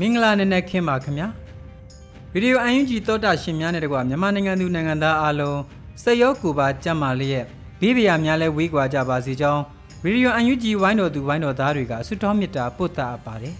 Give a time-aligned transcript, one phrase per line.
[0.00, 1.28] မင်္ဂလာနံနက်ခင်းပါခင်ဗျာ
[2.32, 5.60] ဗီဒီယိုအန်ယူဂျီသောတာရှင်များနဲ့တကွာမြန်မာနိုင်ငံသူနိုင်ငံသားအားလုံး
[6.02, 7.44] စိတ်ရောကိုယ်ပါကြံ့မာလျက်
[7.80, 9.62] ဘေးပရာများလဲဝေးကွာကြပါစေကြောင်း
[10.02, 13.54] ဗီဒီယိုအန်ယူဂျီဝိုင်းတော်သူဝိုင်းတော်သားတွေကဆုတောင်းမေတ္တာပို့တာအပ်ပါတယ်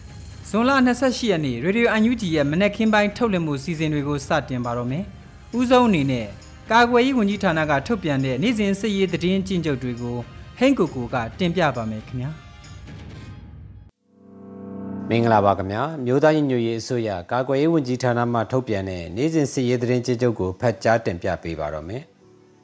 [0.48, 5.04] ဇွန်လ28ရက်နေ့ရေဒီယိုအန်ယူဂျီရဲ့မနက်ခင်းပိုင်းထုတ်လွှင့်မှုစီစဉ်တွေကိုစတင်ပါတော့မယ်
[5.58, 6.26] ဦးဆုံးအနေနဲ့
[6.70, 10.16] ကာကွယ်ရေးဝန်ကြီးဌာနကထုတ်ပြန်တဲ့နေ့စဉ်စစ်ရေးသတင်းကျဉ်းချုပ်တွေကို
[10.58, 12.30] ဟိန်းကိုကိုကတင်ပြပါမယ်ခင်ဗျာ
[15.12, 22.02] မင်္ဂလာပါခင်ဗျာမြို့သားညီညွတ်ရေးအစိုးရကာကွယ်ရေးဝန်ကြီးဌာနမှထုတ်ပြန်တဲ့နေ့စဉ်စစ်ရေးသတင်းကြေချုပ်ကိုဖတ်ကြားတင်ပြပေးပါတော့မယ်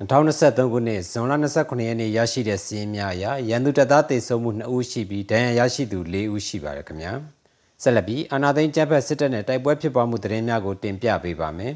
[0.01, 7.13] 2023ခုနှစ်ဇွန်လ29ရက်နေ့ရရှိတဲ့စီးရင်များအရရန်သူတပ်သားတေဆုံးမှု2ဦးရှိပြီးဒဏ်ရာရရှိသူ4ဦးရှိပါတယ်ခင်ဗျာ
[7.83, 11.73] ဆက်လက်ပြီးအာနာသိန်းကျန်းဖက်စစ်တပ်နဲ့တိုက်ပွဲဖြစ်ပွားမှုသတင်းများကိုတင်ပြပေးပါမယ်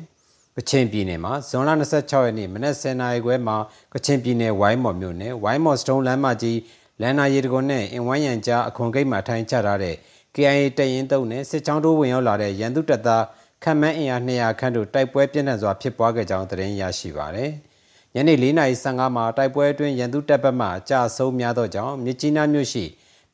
[0.57, 3.57] ကချင်ပြည်နယ်မှာဇွန်လ26ရက်နေ့မနက်10:00နာရီခွဲမှာ
[3.95, 6.59] ကချင်ပြည်နယ်ဝိုင်းမော်မြို့နယ်ဝိုင်းမော်စတုံးလမ်းမကြီး
[7.01, 9.97] လန်နာရီတကွန်နဲ့အင်ဝမ်းရံကြားအခွန်ဂိတ်မှာထိုင်ချထားတဲ့
[10.35, 13.25] KIA တရင်တုံးနဲ့စစ်ချောင်းတို့ဝင်ရောက်လာတဲ့ရန်သူတပ်သား
[13.63, 17.51] ခန့်မှန်းအင်အား200ခန့်တို့တိုက်ပွဲပြင်းထန်စွာဖြစ်ပွားခဲ့ကြောင်းသတင်းရရှိပါရတယ်။
[18.15, 22.85] ညနေ4:15မှာတိုက်ပွဲအတွင်းရန်သူတပ်ဘက်မှအကြဆုံးများသောကြောင့်မြကြီးနားမြို့ရှိ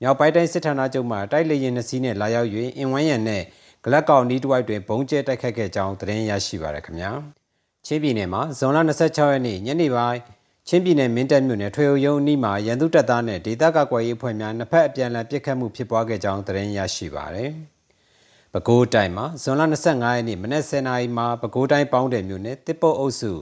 [0.01, 2.49] မြောက်ပိုင်းတိုင်းစစ်ဌာနချုပ်မှတိုက်လေရင်နှစီးနဲ့လာရောက်၍
[2.79, 3.43] အင်ဝမ်းရံနဲ့
[3.85, 7.13] ဂလက်ကောင်နီးတစ်ဝိုက်တွင်ဘုံကျဲတိုက်ခတ်ခဲ့ကြောင်းသတင်းရရှိပါရခင်ဗျာ။
[7.87, 10.21] ချင်းပြည်နယ်မှာဇွန်လ26ရက်နေ့ညနေပိုင်း
[10.71, 17.51] ချင်းပြည်နယ်မင်းတပ်မြို့နယ်ထွေအုပ်ရုံးအနီးမှာရန်သူတပ်သားနဲ့ဒေသကာကွယ်ရေးအဖွဲ့များနှစ်ဖက်အပြန်အလှန်ပစ်ခတ်မှုဖြစ်ပွားခဲ့ကြောင်းသတင်းရရှိပါရတယ်။
[18.53, 23.33] ပဲခူးတိုင်းမှာဇွန်လ25ရက်နေ့မနက်10:00နာရီမှာပဲခူးတိုင်းပေါင်းတယ်မြို့နယ်တစ်ပုတ်အုပ်စု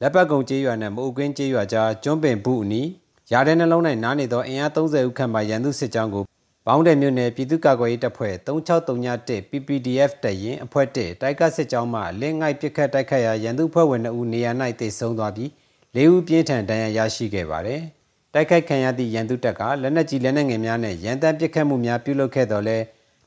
[0.00, 2.88] လက်ပတ်ကုံကျေးရွာနဲ့မအုပ်ကွင်းကျေးရွာကြားကျွန်းပင်ဘူးအနီး
[3.32, 6.24] ရာတဲ့နှလုံး၌နားနေသောအင်အား30ဦးခန့်မှရန်သူစစ်ကြောင်းကို
[6.66, 15.50] ပေါင်းတယ်မြို့နယ်ပြည်သူ့ကာကွယ်ရေးတပ်ဖွဲ့3631 PPDF တပ်ရင်အဖွဲ့1တိုက်ကစစ်ကြောင်းမှလင်းငိုက်ပစ်ခတ်တိုက်ခတ်ရာရန်သူဖွဲ့ဝင်2ဦးနေရာ၌တေဆုံးသွားပြီး
[15.96, 17.80] ၄ဦးပြင်းထန်ဒဏ်ရာရရှိခဲ့ပါတယ်။
[18.34, 22.78] တိုက်ခိုက်ခံရသည့်ရန်သူတပ်ကလက်နက်ကြီးလက်နက်ငယ်များနဲ့ရန်တမ်းပစ်ခတ်မှုများပြုလုပ်ခဲ့တော်လဲ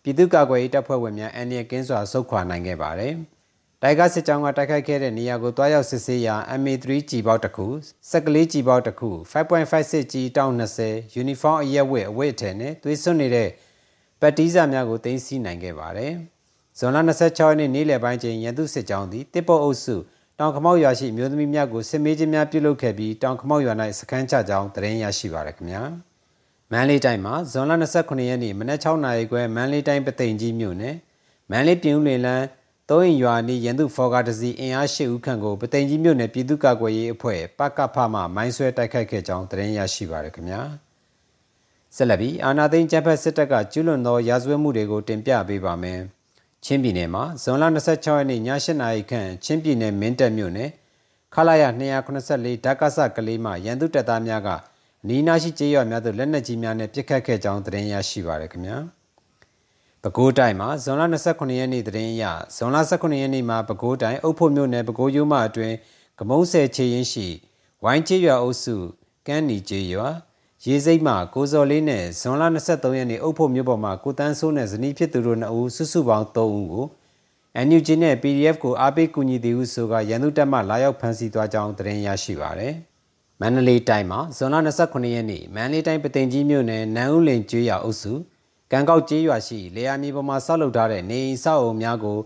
[0.04, 3.14] ပြည်သူ့ကာကွယ်ရေးတပ်ဖွဲ့ဝင်များအန်ရကင်းစွာဆုတ်ခွာနိုင်ခဲ့ပါတယ်။
[3.82, 7.68] တိုက်ကစစ်ကြောင်းကတိုက်ခိုက်ခဲ့တဲ့နေရာကိုတွားရောက်စစ်ဆေးရာ MA3 ကြီးပေါက်တစ်ခု၊
[8.10, 13.50] စက်ကလေးကြီးပေါက်တစ်ခု5.56ကြီးတောင်း20ယူနီဖောင်းအရက်ဝတ်အဝတ်အထည်နဲ့သွေးစွန်းနေတဲ့
[14.22, 16.14] ပတ်တီးစာများကိုတင်စီနိုင်ခဲ့ပါတယ်။
[16.78, 19.96] ဇွန်လ26ရက်နေ့နေ့လယ်ပိုင်းချိန်ရန်သူစစ်ကြောင်းသည်တစ်ပုတ်အုပ်စု
[20.40, 25.84] တောင်ခမောက်ရွာရှိမျိုးသမီးများကိုစစ်မေးခြင်းများပြုလုပ်ခဲ့ပြီးတောင်ခမောက်ရွာ၌စခန်းချကြောင်းသတင်းရရှိပါရခင်ဗျာ
[26.72, 30.96] မန်လေးတိုင်းမှာဇွန်လ29ရက်နေ့မနက်6နာရီခွဲမန်လေးတိုင်းပသိမ်ကြီးမြို့နယ်
[31.52, 32.46] မန်လေးပြည်ဦးလင်လန်း
[32.90, 40.62] သုံးရင်ရွာနီးရန်သူဖော်ကားတစီအင်အား၈ဦးခန့်ကိုပသိမ်ကြီးမြို့နယ်ပြည်သူ့ကာကွယ်ရေးအဖွဲ့ပကဖမှမိုင်းဆွဲတိုက်ခိုက်ခဲ့ကြောင်းသတင်းရရှိပါရခင်ဗျာ
[41.96, 46.02] ဆက်လက်ပြီးအာနာသိန်းကျန်းဖက်စစ်တပ်ကကျူးလွန်သောရာဇဝတ်မှုတွေကိုတင်ပြပေးပါမယ်။
[46.66, 50.70] ချင်းပြည်နယ်မှာဇွန်လ26ရက်နေ့ည8နာရီခန့်ချင်းပြည်နယ်မင်းတပ်မြို့နယ်
[51.34, 51.64] ခလာရ
[52.14, 54.50] 284ဓာတ်ကဆကလေးမှရန်သူတပ်သားများက
[55.04, 58.78] အနီးနားရှိကျေးရွာများသို့လက်နက်ကြီးများနဲ့ပစ်ခတ်ခဲ့ကြောင်းသတင်းရရှိပါရခင်ဗျာ
[60.04, 62.24] ပဲခူးတိုင်းမှာဇွန်လ29ရက်နေ့သတင်းအရ
[62.56, 65.76] ဇွန်လ19ရက်နေ့မှာပဲခူးတိုင်းအုပ်ဖို့မြို့နယ်ပဲခူးရိုးမအတွင်း
[66.20, 67.28] ကမုံဆယ်ချေရင်ရှိ
[67.84, 68.76] ဝိုင်းကျေးရွာအုပ်စု
[69.28, 70.08] ကန်းနီကျေးရွာ
[70.64, 76.86] ရေစိတ်မှကိုစော်လေးနဲ့ဇွန်လ23ရက်နေ့အုပ်ဖို့မြို့ပေါ်မှာကိုတန်းဆိုးနဲ့ဇနီးဖြစ်သူတို့နှစ်ဦးစုစုပေါင်း3ဦးကို
[77.68, 82.74] NUG နဲ့ PDF ကိုအားပေးကူညီသည်ဟုဆိုကရန်သူတပ်မှလာရောက်ဖမ်းဆီးသွားကြောင်းသတင်းရရှိပါရယ်။
[83.42, 88.14] မန္တလေးတိုင်းမှာဇွန်လ29ရက်နေ့မန္တလေးတိုင်းပသိမ်ကြီးမြို့နယ်နန်းဦးလင်ကျွေးရအုပ်စု
[88.72, 92.18] ကံကောက်ကျေးရွာရှိလေယာမြေပေါ်မှာဆောက်လုပ်ထားတဲ့နေအိမ်ဆောက်အုံများကို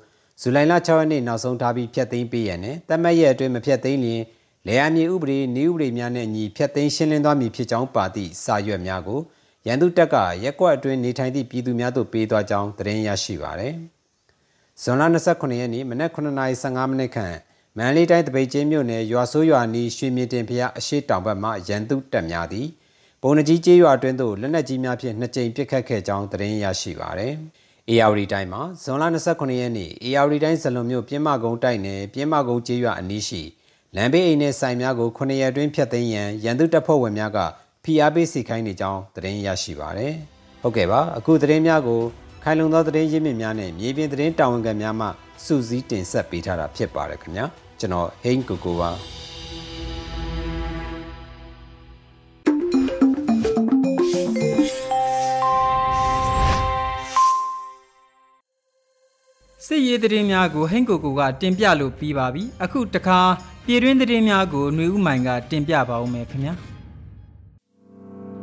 [0.42, 4.22] ဇူလိုင်လ6ရက်နေ့နောက်ဆုံးထားပြီးဖျက်သိမ်းပေးရန်နဲ့တတ်မှတ်ရက်အတွင်းမဖျက်သိမ်းလျင်
[4.68, 9.20] လေယာမြေဥပဒေနည်းဥပဒေများနဲ့ညီဖျက်သိမ်းရှင်းလင်းသွားမည်ဖြစ်ကြောင်းပါသည့်စာရွက်များကို
[9.66, 13.74] ရန်သူတပ်ကရက်ကွက်အတွင်းနေထိုင်သည့်ပြည်သူများသို့ပေးသွားကြောင်းသတင်းရရှိပါသည်။
[14.82, 17.36] ဇွန်လ29ရက်နေ့မနက်9:15မိနစ်ခန့်
[17.78, 22.68] မန္တလေးတိုင်းတပိတ်ချင်းမြို့နယ်ရွာဆိုးရွာနီးရွှေမြေတင်ဖျားအရှိတောင်ဘက်မှရန်သူတပ်များသည်
[23.22, 27.34] ဘုံနကြီးကျေးရွာအတွင်းသို့လက်နက်ကြီးများဖြင့်နှစ်ကြိမ်ပစ်ခတ်ခဲ့ကြောင်းသတင်းရရှိပါသည်။
[27.92, 33.42] ARD တိုင်းမှာဇွန်လ29ရက်နေ့ ARD တိုင်းဇလွန်မြို့ပြင်းမကုန်းတိုက်နယ်ပြင်းမကုန်းကျေးရွာအနီးရှိ
[33.96, 37.40] လမ်းဘေးအိမ်နဲ့ဆိုင်များကို9ရက်အတွင်းဖျက်သိမ်းရန်ရန်သူတပ်ဖွဲ့ဝင်များက
[37.84, 40.14] ဖိအားပေးစီခိုင်းနေကြောင်းသတင်းရရှိပါသည်။
[40.62, 42.02] ဟုတ်ကဲ့ပါအခုသတင်းများကို
[42.44, 45.08] ခိုင်လုံသောသတင်းရင်းမြစ်များနဲ့မြေပြင်သတင်းတာဝန်ခံများမှ
[45.46, 47.46] စူးစီးတင်ဆက်ပေးထားတာဖြစ်ပါတယ်ခင်ဗျာ
[47.80, 49.19] ကျွန်တော်ဟိန်းကိုကိုပါ
[59.69, 63.21] စစ်ရေးသတင်းများကိုဟိန့်ကိုကိုကတင်ပြလို့ပြီးပါပြီအခုတခါ
[63.67, 66.55] ပြည်တွင်းသတင်းများကိုຫນွေဥမိုင်ကတင်ပြပါဦးမယ်ခင်ဗျာ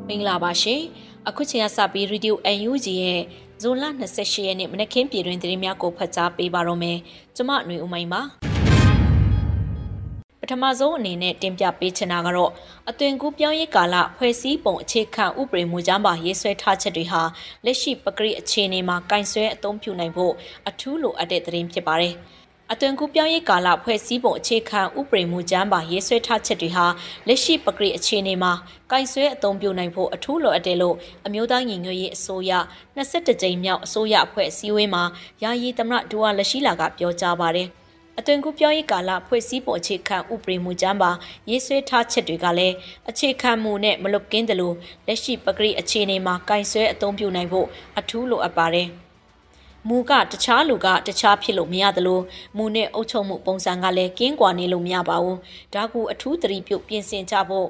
[0.07, 0.81] မင်္ဂလာပါရှင်
[1.27, 2.33] အခုချိန်ကစပြီး Radio
[2.69, 3.21] UNG ရဲ့
[3.61, 3.85] ဇွန်လ
[4.15, 6.97] 28ရက်နေ့မနက်ခင်းပြည်တွင်သတင်းများကိုဖတ်ကြားပေးပါတော့မယ်။
[7.35, 8.44] ကျွန်မຫນွေဦးမိုင်းပါ။ပ
[10.50, 12.52] ထမဆုံးအနေနဲ့တင်ပြပေးချင်တာကတော့
[12.90, 17.22] အသွင်ကူးပြောင်းရေးကာလဖွဲ့စည်းပုံအခြေခံဥပဒေမူကြမ်းပါရေးဆွဲထားချက်တွေဟာ
[17.64, 20.32] လက်ရှိပဂရိအခြေအနေမှာကင်ဆွဲအသုံးပြုနိုင်ဖို့
[20.68, 22.14] အထူးလိုအပ်တဲ့သတင်းဖြစ်ပါတယ်။
[22.72, 26.86] အသွင်ကူးပြောင်းရေးကာလဖွဲ့စည်းပုံအခြေခံဥပဒေမူကြမ်းပါရေးဆွဲထားချက်တွေဟာ
[27.26, 28.52] လက်ရှိပဂရိအခြေအနေမှာ
[28.90, 30.96] ကင်ဆွဲအသုံးပြုနိုင်ဖို့အထူးလိုအပ်တယ်လို့
[31.26, 32.52] အမျိုးသားညီညွတ်ရေးအစိုးရ
[32.96, 35.02] 22ကြိမ်မြောက်အစိုးရအဖွဲ့အစည်းအဝေးမှာ
[35.42, 37.68] ယာယီသမရဒူဝါလက်ရှိလာကပြောကြားပါတယ်
[38.18, 41.10] အသွင်ကူးပြောင်းရေးကာလဖွဲ့စည်းပုံအခြေခံဥပဒေမူကြမ်းပါ
[41.50, 42.74] ရေးဆွဲထားချက်တွေကလည်း
[43.10, 44.74] အခြေခံမူနဲ့မလွတ်ကင်းတယ်လို့
[45.06, 47.66] လက်ရှိပဂရိအခြေအနေမှာကင်ဆွဲအသုံးပြုနိုင်ဖို့
[47.98, 48.88] အထူးလိုအပ်ပါတယ်။
[49.88, 52.20] မူကတခြားလူကတခြားဖြစ်လို့မရသလို
[52.56, 55.38] မူနဲ့အုပ်ချုပ်မှုပုံစံကလည်းကင်းကွာနေလို့မရပါဘူး
[55.74, 57.68] ဒါကူအထူးသတိပြုပြင်ဆင်ကြဖို့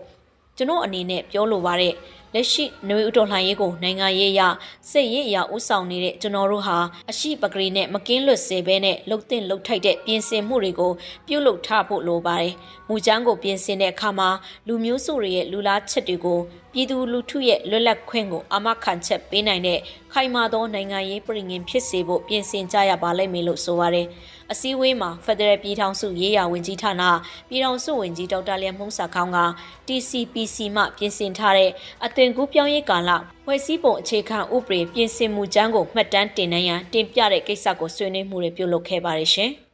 [0.57, 1.95] ကျွန်တော်အနေနဲ့ပြောလိုပါတဲ့
[2.34, 4.43] လက်ရှိနွေဦးတော်လှန်ရေးကိုနိုင်ငံရေးအရ
[4.90, 6.78] စစ်ရေးအရဥဆောင်နေတဲ့ကျွန်တော်တို့ဟာ
[7.11, 10.93] အရှိပဂရီနဲ့မကင်းလွတ်စေဘဲနဲ့လှုပ်တင်လှုပ်ထိုက်တဲ့ပြင်ဆင်မှုတွေကို
[11.26, 12.52] ပြုလုပ်ထားဖို့လိုပါတယ်။
[12.88, 14.28] မူချမ်းကိုပြင်ဆင်တဲ့အခါမှာ
[14.67, 16.40] လူမျိုးစုတွေရဲ့လူလားချက်တွေကို
[16.73, 19.81] ပြည်သူလူထုရဲ့လွတ်လပ်ခွင့်ကိုအမခံချက်ပေးနိုင်တဲ့
[20.12, 24.06] ခိုင်မာသောနိုင်ငံရေးပြည်ငင်ဖြစ်စေဖို့ပြင်ဆင်ကြရပါလိမ့်မယ်လို့ဆိုပါတယ်။
[24.52, 27.02] အစည်းအဝေးမှာဖက်ဒရယ်ပြည်ထောင်စုရေးရာဝန်ကြီးဌာန
[27.49, 29.38] ပြည်ထောင်စုဝန်ကြီးဒေါက်တာလျံမှုန်းစာခေါင်းက
[29.87, 31.70] TCPC မှပြင်ဆင်ထားတဲ့
[32.05, 33.11] အသွင်ကူးပြောင်းရေးကာလ
[33.44, 39.52] ဖွဲ့စည်းပုံအခြေခံဥပဒေပြင်ဆင်မှုကျမ်းကိုမှတ်တမ်းတင်နိုင်ရန်တင်ပြတဲ့ကိစ္စကိုဆွေးနွေးမှုတွေပြုလုပ်ခဲ့ပါတယ်ရှင်။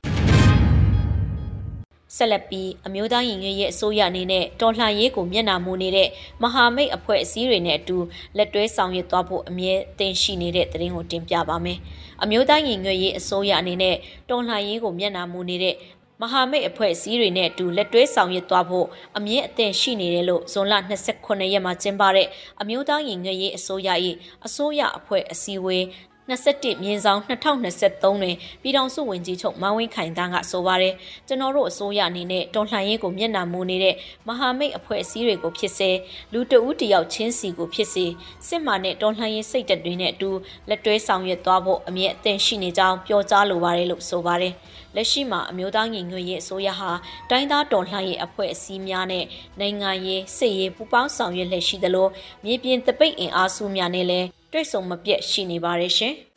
[2.17, 6.09] ဆက်လက်ပြီးအမျိုးသားရင်ငယ်ရဲ့အစိုးရအနေနဲ့တော်လှန်ရေးကိုမျက်နှာမူနေတဲ့
[6.43, 7.97] မဟာမိတ်အဖွဲ့အစည်းတွေနဲ့အတူ
[8.37, 11.79] လက်တွဲဆောင်ရွက်သွားဖို့အမြဲတင်ရှိနေတဲ့သတင်းကိုတင်ပြပါမယ်။
[12.23, 13.97] အမျိုးသားရင်ငယ်ရဲ့အစိုးရအနေနဲ့
[14.31, 15.75] တော်လှန်ရေးကိုမျက်နှာမူနေတဲ့
[16.23, 18.87] မဟာမိတ်အဖွဲ့အစည်းတွေနဲ့အတူလက်တွဲဆောင်ရွက်သွားဖို့
[19.17, 20.75] အမြင့်အသင့်ရှိနေတယ်လို့ဇွန်လ
[21.13, 22.29] 29ရက်မှာကျင်းပတဲ့
[22.61, 23.89] အမျိုးသားရင်ငယ်ရေးအစိုးရ၏
[24.47, 25.85] အစိုးရအဖွဲ့အစည်းအဝေး
[26.29, 30.95] 21မြင်းဆောင်2023တွင်ပြည်ထောင်စုဝန်ကြီးချုပ်မန်းဝင်းခိုင်တန်းကဆိုပါတယ်
[31.27, 33.95] ကျွန်တော်တို့အစိုးရအနေနဲ့တော်လှန်ရေးကိုမျက်နှာမူနေတဲ့
[34.29, 35.91] မဟာမိတ်အဖွဲ့အစည်းတွေကိုဖြစ်စေ
[36.33, 38.07] လူတဦးတယောက်ချင်းစီကိုဖြစ်စေ
[38.47, 40.31] စစ်မှန်တဲ့တော်လှန်ရေးစိတ်ဓာတ်တွေနဲ့အတူ
[40.69, 44.53] လက်တွဲဆောင်ရွက်သွားဖို့အမြင့်အသင့်ရှိနေကြောင်းပြောကြားလိုပါတယ်လို့ဆိုပါတယ်
[44.97, 46.91] လက်ရှိမှာအမျိုးသားညီညွတ်ရေးအစိုးရဟာ
[47.31, 49.25] တိုင်းသားတော်လှန်ရေးအဖွဲ့အစည်းများနဲ့
[49.61, 52.09] နိုင်ငံရေးစစ်ရေးပူးပေါင်းဆောင်ရွက်လက်ရှိသလို
[52.45, 56.15] မြေပြင်တပိတ်အင်အားစုများနဲ့လည်းတွေ့ဆုံမပြတ်ရှိနေပါတယ်ရှင်။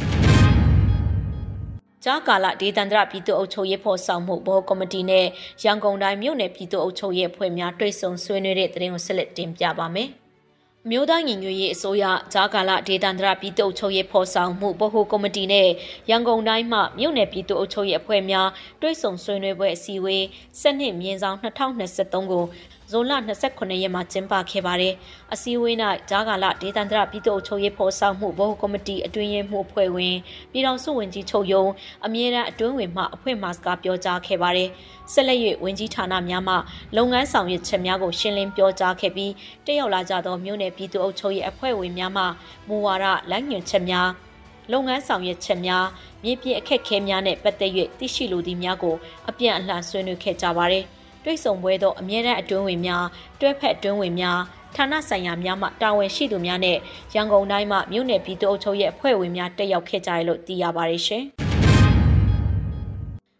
[2.03, 5.25] ကြာကာလဒေသန္တရပြည်သူ့အုပ်ချုပ်ရေးဖော်ဆောင်မှုဘောကော်မတီနဲ့
[5.63, 10.09] ရန်ကုန်တိုင်းမြို့နယ်ပြည်သူ့အုပ်ချုပ်ရေးအဖွဲ့များတွေ့ဆုံဆွေးနွေးတဲ့သတင်းကိုဆက်လက်တင်ပြပါမယ်။
[10.91, 15.69] မြို့သားညီညွတ်ရေးအစိုးရဂျာကာလဒေသန္တရပြည်သူ့ချုပ်ရေးဖော်ဆောင်မှုဗဟိုကော်မတီနဲ့
[16.09, 18.49] ရန်ကုန်တိုင်းမှမြို့နယ်ပြည်သူ့အုပ်ချုပ်ရေးအဖွဲ့များ
[18.81, 20.23] တွဲဆုံဆွေးနွေးပွဲအစည်းအဝေး
[20.61, 22.43] 7နှစ်မြင်းဆောင်2023ကို
[22.91, 23.13] ဇွန်လ
[23.45, 24.93] 29ရက်မှာကျင်းပခဲ့ပါတယ်။
[25.33, 25.75] အစည်းအဝေး၌
[26.09, 30.15] ဂျာကာလဒေသန္တရပြည်သူ့အုပ်ချုပ်ရေးဖော်ဆောင်မှုဗဟိုကော်မတီအတွင်းရေးမှူးအဖွဲ့ဝင်
[30.51, 31.65] ပြည်ထောင်စုဝန်ကြီးချုပ်ယုံ
[32.05, 34.69] အမြဲတမ်းအတွင်းဝင်မှအဖွဲ့မှစကားပြောကြားခဲ့ပါတယ်။
[35.13, 36.55] ဆက်လက်၍ဝန်ကြီးဌာနများမှ
[36.95, 39.31] လုပ်ငန်းဆောင်ရွက်ချက်များကိုရှင်းလင်းပြောကြားခဲ့ပြီး
[39.65, 42.23] တက်ရောက်လာကြသောမြို့နယ်ပြည်သူ့အုပ်ချုပ်ရေးအဖွဲ့ဝင်များမှ
[42.67, 44.09] မူဝါဒလမ်းညွှန်ချက်များ
[44.71, 45.85] လုပ်ငန်းဆောင်ရွက်ချက်များ
[46.23, 48.95] မြေပြင်အခက်အခဲများနဲ့ပတ်သက်၍သိရှိလိုသည့်များကို
[49.29, 50.85] အပြန်အလှန်ဆွေးနွေးခဲ့ကြပါသည်။
[51.25, 53.05] တွေ့ဆုံပွဲသောအမြဲတမ်းအတွင်းဝင်များ
[53.39, 54.39] တွဲဖက်အတွင်းဝင်များ
[54.75, 56.77] ဌာနဆိုင်ရာများမှတာဝန်ရှိသူများနဲ့
[57.15, 61.23] ရန်ကုန်တိုင်းမှမြို့နယ်ပြည်သူ့အုပ်ချုပ်ရေးအဖွဲ့ဝင်များတက်ရောက်ခဲ့ကြရလို့သိရပါတယ်ရှင်။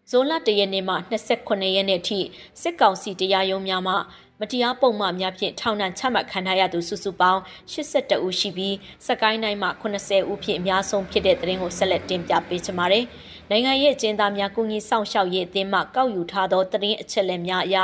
[0.09, 2.19] ဇွန်လတရက်နေ့မှ29ရက်နေ့ထိ
[2.61, 3.93] စစ်ကောင်စီတရားရုံးများမှ
[4.39, 8.75] မတရားပုံမှန်များဖြင့်ထောင်ဒဏ်ချမှတ်ခံထားရသူစုစုပေါင်း82ဦးရှိပြီး
[9.07, 13.03] စကိုင်းတိုင်းမှာ80ဦးဖြင့်အများဆုံးဖြစ်တဲ့သတင်းကိုဆက်လက်တင်ပြပေးချင်ပါတယ်။
[13.51, 17.77] နိုင်ငံရဲ့အကျဉ်းသားများကုညီဆောင်ရှောက်ရေးအသင်းမှကောက်ယူထားသောသတင်းအချက်အလက်များအရ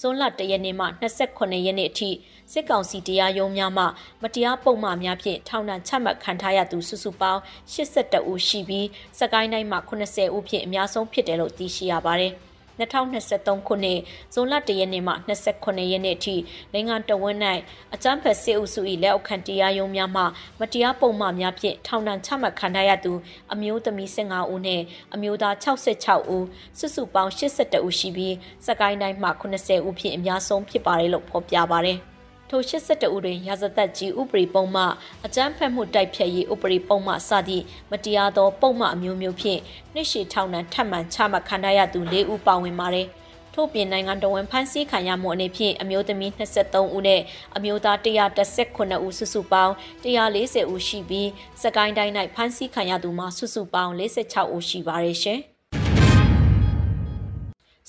[0.00, 0.86] ဇွန်လ၁ရက်နေ့မှ
[1.24, 2.10] 28ရက်နေ့အထိ
[2.52, 3.84] စစ်ကောင်စီတရားရုံးများမှ
[4.22, 7.40] မတရားပုံမှန်များဖြင့်ထောင်ဒဏ်ချမှတ်ခံထားရသူစုစုပေါင်း
[7.74, 8.86] 82ဦးရှိပြီး
[9.18, 12.34] စကိုင်းတိုင်းမှာ80ဦးဖြင့်အများဆုံးဖြစ်တယ်လို့သိရှိရပါတယ်။
[12.78, 13.98] 2023ခုနှစ်
[14.34, 15.14] ဇွန်လ1ရက်နေ့မှ
[15.52, 16.36] 29ရက်နေ့အထိ
[16.72, 17.36] နိုင်ငံတော်ဝန်၌
[17.94, 20.22] အကြမ်းဖက်စစ်အုပ်စု၏လက်အောက်ခံတရားရုံးများမှ
[20.60, 23.12] မတရားပုံမှန်များဖြင့်ထောင်ဒဏ်ချမှတ်ခံရသူ
[23.52, 26.46] အမျိုးသမီး15ဦးနှင့်အမျိုးသား66ဦး
[26.78, 28.34] စုစုပေါင်း82ဦးရှိပြီး
[28.66, 32.00] စကိုင်းတိုင်းမှ80ဦးဖြင့်အများဆုံးဖြစ်ပါတယ်လို့ဖော်ပြပါတယ်။
[32.50, 34.84] ထို82ဦးတွင်ရာဇသက်ကြီးဥပဒေပုံမှ
[35.26, 39.60] အကြမ်းဖက်မှုတိုက်ဖျက်ရေးဥပဒေပုံမှစသည့်မတရားသောပုံမှအမျိုးမျိုးဖြင့်
[39.94, 43.08] နှစ်ရှည်ထောင်ဒဏ်ထပ်မံချမှတ်ခံရသူ၄ဦးပါဝင်ပါတယ်။
[43.54, 47.22] ထို့ပြင်နိုင်ငံတော်ဝန်ဖမ်းဆီးခံရမှုအနေဖြင့်အမျိုးသမီး23ဦးနဲ့
[47.56, 47.96] အမျိုးသား
[48.54, 49.72] 119ဦးစုစုပေါင်း
[50.04, 51.28] 140ဦးရှိပြီး
[51.62, 55.40] စကိုင်းတိုင်း၌ဖမ်းဆီးခံရသူမှာစုစုပေါင်း46ဦးရှိပါတယ်ရှင်။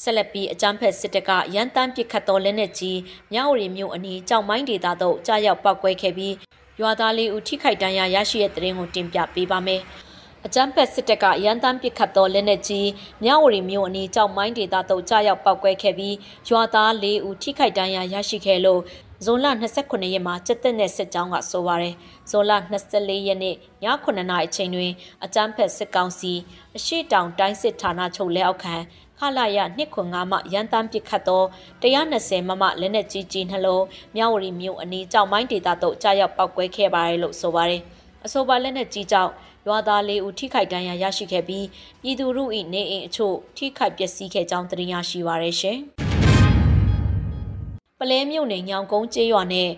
[0.04, 3.00] ဆက်လက်ပြီးအကြမ်းဖက်စစ်တပ်ကရန်တမ်းပစ်ခတ်တော်လက်နက်ကြီး
[3.34, 6.34] မြဝတီမြို့အနီးကြောက်မိုင်းဒေသသို့ကြားရောက်ပောက်ကွဲခဲ့ပြီး
[6.82, 9.82] ရွာသားလေးဦးထိခိုက်ဒဏ်ရာရရှိတဲ့တဲ့ရင်ကိုတင်ပြပေးပါမယ်။
[10.46, 12.90] အကြမ်းဖက်စစ်တပ်ကရန်တမ်းပစ်ခတ်တော်လက်နက်ကြီး
[13.24, 16.16] မြဝတီမြို့အနီးကြောက်မိုင်းဒေသသို့ကြားရောက်ပောက်ကွဲခဲ့ပြီး
[16.50, 18.82] ရွာသားလေးဦးထိခိုက်ဒဏ်ရာရရှိခဲ့လို့
[19.26, 19.48] ဇွန်လ
[19.80, 21.96] 29ရက်မှာကျက်တက်တဲ့စစ်ကြောင်းကဆိုပါရယ်
[22.30, 22.52] ဇွန်လ
[22.90, 24.92] 24ရက်နေ့ည9:00နာရီအချိန်တွင်
[25.24, 26.34] အကြမ်းဖက်စစ်ကောင်စီ
[26.78, 28.76] အရှိတောင်တိုင်းစစ်ဌာနချုပ်လက်အောက်ခံ
[29.20, 29.60] ခလာရ
[29.98, 31.44] 205မှရန်တမ်းပစ်ခတ်သော
[31.82, 33.86] 120မမလက်နက်ကြီးကြီးနှလုံး
[34.16, 37.82] မြဝတီမြို့အနီးကြောက်မိုင်းဒေသသို့ကြားရောက်ပောက်ကွဲခဲ့ပါတယ်လို့ဆိုပါတယ်။
[38.26, 39.32] အဆိုပါလက်နက်ကြီးကြောင့်
[39.68, 41.66] ရွာသားလေးဦးထိခိုက်ဒဏ်ရာရရှိခဲ့ပြီး
[42.02, 45.80] ပြည်သူလူ၏နေအိမ်အချို့ထိခိုက်ပျက်စီးခဲ့ကြောင်းသိရရှိပါရရှင်။
[48.00, 49.70] ပလဲမြို့နယ်ညောင်ကုန်းကျေးရွာနဲ့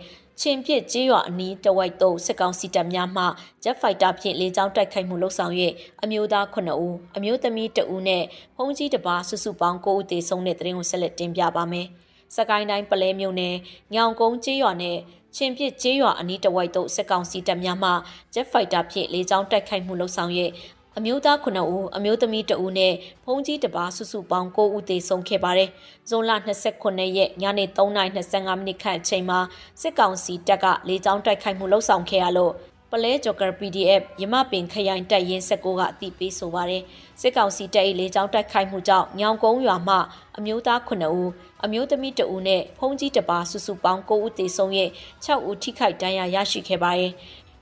[0.41, 3.25] ချင်းပြစ်ကြေးရွာအနီးတဝိုက်သို့စစ်ကောင်စီတပ်များမှ
[3.63, 5.53] Jet Fighter ဖြင့်လေကြောင်းတိုက်ခိုက်မှုလှုပ်ဆောင်၍
[6.03, 8.23] အမျိုးသား9ဦးအမျိုးသမီး2ဦးနဲ့
[8.55, 11.87] ဖုန်ကြီးတစ်ပါးစုစုပေါင်း9ဦးသေဆုံးတဲ့တဲ့ရင်ကိုဆက်လက်တင်ပြပါမယ်။
[12.35, 13.55] စကိုင်းတိုင်းပလဲမြို့နယ်
[13.93, 14.97] ညောင်ကုန်းကြေးရွာနဲ့
[15.35, 17.91] ချင်းပြစ်ကြေးရွာအနီးတဝိုက်သို့စစ်ကောင်စီတပ်များမှ
[18.33, 20.31] Jet Fighter ဖြင့်လေကြောင်းတိုက်ခိုက်မှုလှုပ်ဆောင်၍
[20.97, 22.93] အမျိုးသား9ဦးအမျိုးသမီး2ဦးနဲ့
[23.23, 25.69] ဖုန်ကြီးတစ်ပါးစုစုပေါင်း9ဦးသေဆုံးခဲ့ပါတယ်။
[26.09, 26.31] ဇွန်လ
[26.71, 29.39] 29ရက်ညနေ3:25မိနစ်ခန့်အချိန်မှာ
[29.81, 32.53] စစ်ကောင်စီတပ်ကလေကြောင်းတိုက်ခိုက်မှုလှုပ်ဆောင်ခဲ့ရလို့
[32.91, 36.83] ပလဲဂျော်ကာ PDF ရမပင်ခရိုင်တပ်ရင်း16ကအတိပေးဆိုပါတယ်
[37.21, 39.97] စစ်ကောင်စီတပ်၏လေကြောင်းတိုက်ခိုက်မှုကြောင့်ညောင်ကုန်းရွာမှ
[40.37, 41.31] အမျိုးသား9ဦး
[41.65, 44.71] အမျိုးသမီး2ဦးနဲ့ဖုန်ကြီးတစ်ပါးစုစုပေါင်း9ဦးသေဆုံး၍
[45.25, 47.11] 6ဦးထိခိုက်ဒဏ်ရာရရှိခဲ့ပါတယ်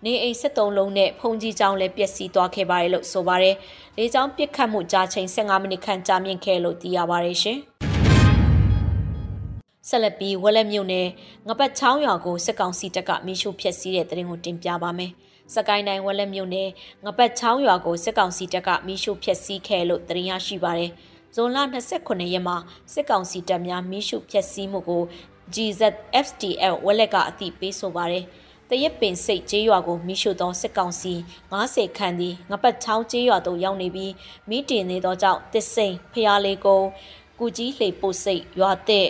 [0.06, 3.56] နေအိမ်73လုံးနဲ့ဖုန်ကြီးကျောင်းလည်းပျက်စီးသွားခဲ့ပါတယ်လို့ဆိုပါတယ်။
[3.98, 7.58] လေကြောင်းပစ်ခတ်မှုကြာချိန်15မိနစ်ခန့်ကြာမြင့်ခဲ့လို့သိရပါတယ်ရှင်။
[9.89, 11.08] ဆက်လက်ပြီးဝက်လက်မြုံနယ်
[11.48, 15.12] ငပတ်ချောင်းရွာကိုစစ်ကောင်စီတပ်ကမိရှုဖျက်ဆီးတဲ့တရင်ကိုတင်ပြပါမယ်။
[15.53, 16.70] စကိုင်းတိုင်းဝက်လက်မြုံနယ်
[17.06, 20.91] ငပတ်ချောင်းရွာကိုစစ်ကောင်စီတပ်ကမိရှုဖျက်ဆီးခဲ့လို့တရင်ရရှိပါတယ်။
[21.36, 21.58] ဇွန်လ
[21.96, 22.58] 29ရက်မှာ
[22.94, 25.03] စစ်ကောင်စီတပ်များမိရှုဖျက်ဆီးမှုကို
[25.53, 28.25] GZFTL ဝက်လက်က အသိပေးဆိုပါတယ်။
[28.71, 31.13] တရက်ပင်စိတ်ကျေးရွာကိုမိရှုသောစစ်ကောင်စီ
[31.53, 34.13] 90ခန့်သည်ငပတ်ချောင်းကျေးရွာသို့ရောက်နေပြီး
[34.49, 36.88] မိတင်နေသောကြောင့်တစ်စိန်ဖျားလေးကုန်း
[37.39, 39.07] ကုကြီးလှေပို့စိတ်ရွာတဲ့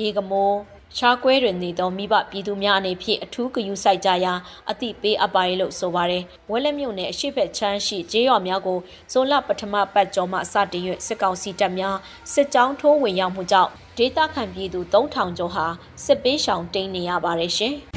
[0.00, 0.56] ရေကမိုး
[0.96, 4.34] ချားကွဲတွင်နေသောမိဘပြည်သူများအနေဖြင့်အထူးဂရုစိုက်ကြရာ
[4.70, 8.78] အတိပေးအပ်ပါရလို့ဆိုပါတယ်။ဝဲလက်မြို့နယ်အရှိတ်ဖက်ချမ်းရှိကျေးရွာများကို
[9.12, 11.96] ဇွန်လပထမပတ်ကျော်မှစတင်၍စစ်ကောင်စီတပ်များ
[12.32, 15.66] စစ်ကြောင်းထိုးဝင်ရောက်မှုကြောင့်ဒေသခံပြည်သူ3000ကျော်ဟာ
[16.04, 17.76] စစ်ပေးရှောင်တိန်နေရပါတယ်ရှင်။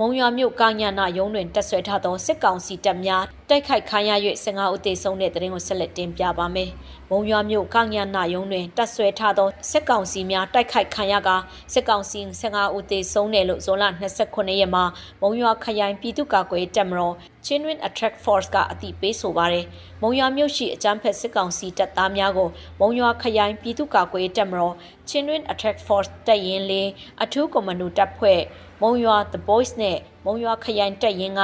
[0.00, 4.10] မုံရွာမြို့ကာညာနာရုံးတွင်တက်ဆွဲထားသောစစ်ကောင်စီတပ်များတိုက်ခိုက်ခံရ၍
[4.44, 6.70] 15ဦးသေဆုံးတဲ့တဲ့ရင်ကိုဆက်လက်တင်ပြပါမယ်။
[7.10, 11.30] မုံရွာမြို့ကာညာနာရုံးတွင်တက်ဆွဲထားသောစစ်ကောင်စီများတိုက်ခိုက်ခံရက
[11.72, 13.84] စစ်ကောင်စီ15ဦးသေဆုံးတယ်လို့ဇွန်လ
[14.22, 14.84] 29ရက်မှာ
[15.22, 17.14] မုံရွာခရိုင်ပြည်သူ့ကာကွယ်တပ်မတော်
[17.46, 19.64] Chinwin Attract Force ကအသိပေးဆိုပါတယ်။
[20.02, 22.48] မုံရွာမြို့ရှိအကြမ်းဖက်စစ်ကောင်စီတပ်သားများကို
[22.80, 24.74] မုံရွာခရိုင်ပြည်သူ့ကာကွယ်တပ်မတော်
[25.08, 26.88] Chinwin Attract Force တပ်ရင်းလေး
[27.22, 28.40] အထူးကွန်မန်ဒိုတပ်ဖွဲ့
[28.82, 31.42] မုံရွာ The Boys နဲ့မုံရွာခရိုင်တပ်ရင်းက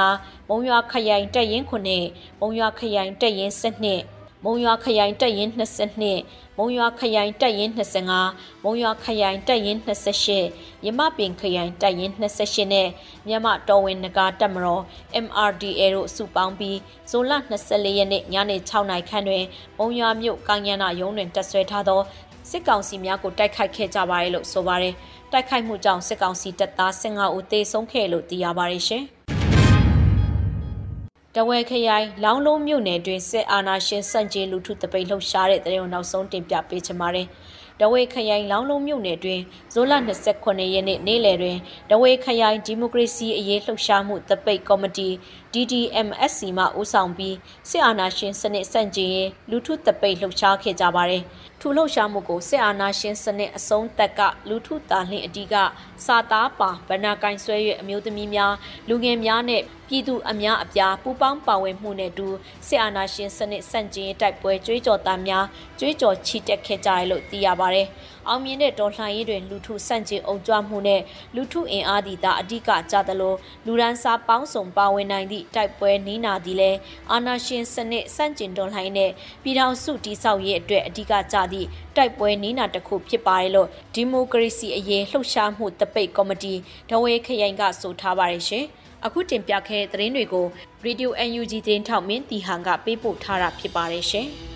[0.49, 2.05] မုံရွာခရိုင်တပ်ရင်းခုနှစ်
[2.39, 5.51] မုံရွာခရိုင်တပ်ရင်း12မုံရွာခရိုင်တပ်ရင်း
[6.07, 9.79] 22မုံရွာခရိုင်တပ်ရင်း25မုံရွာခရိုင်တပ်ရင်း
[10.35, 12.87] 28ရမပင်ခရိုင်တပ်ရင်း28နဲ့
[13.27, 14.83] မြမတော်ဝင်နဂါတပ်မတော်
[15.25, 16.77] MRDA တို့စုပေါင်းပြီး
[17.09, 17.33] ဇွန်လ
[17.65, 19.43] 24ရက်နေ့ညနေ6နာရီခန့်တွင်
[19.77, 22.01] မုံရွာမြို့ကောင်းရနာရုံးတွင်တက်ဆွဲထားသော
[22.49, 24.93] စစ်ကောင်စီများကိုတိုက်ခိုက်ခဲ့ကြပါတယ်လို့ဆိုပါတယ်။
[25.31, 29.03] တိုက်ခိုက်မှုကြောင့်စစ်ကောင်စီတပ်သား15ဦးသေဆုံးခဲ့လို့သိရပါတယ်ရှင်။
[31.35, 37.27] တဝဲခရိုင်လောင်းလုံးမြို့နယ်တွင်စစ်အာဏာရှင်စန့်ကျင်လူထုတပိတ်လှုပ်ရှားတဲ့တဲ့ရုံနောက်ဆုံးတင်ပြပေးချင်ပါတယ်။
[37.81, 39.41] တဝဲခရိုင်လောင်းလုံးမြို့နယ်တွင်
[39.73, 39.93] ဇွန်လ
[40.33, 41.57] 29ရက်နေ့နေ့လယ်တွင်
[41.89, 45.09] တဝဲခရိုင်ဒီမိုကရေစီအရေးလှုပ်ရှားမှုတပိတ်ကော်မတီ
[45.55, 47.35] DDMSC မှဦးဆောင်ပြီး
[47.69, 51.23] စစ်အာဏာရှင်စနစ်ဆန့်ကျင်ရေးလူထုတပိတ်လှုပ်ရှားခဲ့ကြပါတယ်။
[51.59, 55.55] ထူလှုပ်ရှားမှုကိုစစ်အာဏာရှင်စနစ်အဆုံးသက်ကလူထုတာလှင်အတီးက
[56.05, 58.53] စာသားပါဗနာကင်ဆွဲ၍အမျိုးသမီးများ
[58.89, 62.27] လူငယ်များနဲ့ပြည်သူအများအပြားပူးပေါင်းပါဝင်မှုနဲ့တူ
[62.67, 65.45] စစ်အာဏာရှင်စနစ်ဆန့်ကျင်ရေးတိုက်ပွဲကြွေးကြော်သားများ
[65.79, 67.87] ကြွေးကြော်ချီတက်ခဲ့ကြတယ်လို့သိရပါတယ်။
[68.27, 71.01] အောင်မြင်တဲ့တော်လှန်ရေးတွင်လူထုဆန့်ကျင်အုံကြွမှုနဲ့
[71.35, 73.33] လူထုအင်အားသည်သာအဓိကကြသလို
[73.65, 76.79] လူရန်စာပေါင်းစုံပါဝင်နိုင်သည့်တိုက်ပွဲနီးနာသည်လည်း
[77.11, 79.11] အာဏာရှင်စနစ်ဆန့်ကျင်တော်လှန်ရေးနဲ့
[79.43, 86.53] ပြည်ထောင်စုတည်ဆောက်ရေးအတွက်အဓိကကြသည့်တိုက်ပွဲနီးနာတစ်ခုဖြစ်ပါတယ်လို့ဒီမိုကရေစီအရေးလှုပ်ရှားမှုတပိတ်ကော်မတီ
[86.89, 88.65] ဒဝဲခရိုင်ကဆိုထားပါတယ်ရှင်။
[89.05, 90.45] အခုတင်ပြခဲ့တဲ့သတင်းတွေကို
[90.85, 94.27] Radio UNG သတင်းထောက်မင်းတီဟန်ကပေးပို့ထားတာဖြစ်ပါတယ်ရှင်။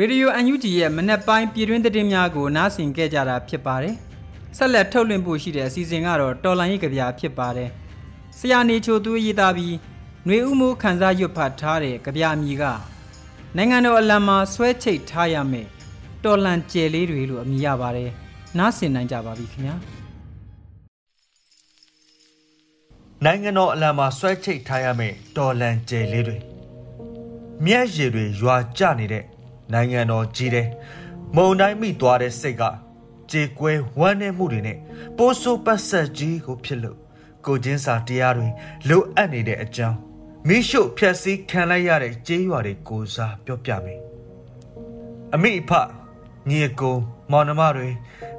[0.00, 3.94] ရေဒီယို UNG ရဲ့မနက်ပိုင်းပြည်တွင်းသတင်းများကိုနားဆင်ကြကြတာဖြစ်ပါတယ်။
[4.56, 7.68] ဆက်လက်ထုတ်လွှင့်ဖို့ရှိတဲ့အစီအစဉ်ကတော့တော်လိုင်းရေးကြပြဖြစ်ပါတယ်။
[8.38, 9.74] ဆရာနေချိုသူရေးသားပြီး
[10.26, 12.64] ຫນွေဥမိုးခန်းစားရွတ်ဖတ်ထားတဲ့ကြပြအမည်က
[13.56, 15.66] နိုင်ငံတော်အလံမှာဆွဲချိတ်ထားရမယ်
[16.24, 18.10] တော်လန်ကျယ်လေးတွေလို့အမည်ရပါတယ်
[18.58, 19.76] နားဆင်နိုင်ကြပါပြီခင်ဗျာ
[23.24, 26.36] နိုင်ငံတော်အလံမှာဆွဲချိတ်ထားရမယ့်တော်လန်ကျယ်လေးတွေ
[27.64, 29.24] မျက်ရည်တွေရွာကျနေတဲ့
[29.72, 30.68] နိုင်ငံတော်ကြီးတဲ့
[31.36, 32.62] မုံတိုင်းမိသွားတဲ့စိတ်က
[33.30, 34.78] ကြေကွဲဝမ်းနည်းမှုတွေနဲ့
[35.16, 36.98] ပိုးဆိုးပတ်ဆက်ကြီးကိုဖြစ်လို့
[37.46, 38.48] ကိုချင်းစာတရားတွေ
[38.88, 39.98] လိုအပ်နေတဲ့အကြောင်း
[40.46, 44.00] မိရှုဖြက်စီးခံလိုက်ရတဲ့ကြေးရွာတွေကိုစားပြောပြမယ်
[45.34, 45.70] အမိအဖ
[46.48, 46.96] ညီအကို
[47.30, 47.88] မောင်နှမတွေ